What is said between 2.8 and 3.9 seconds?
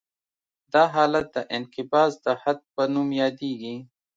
نوم یادیږي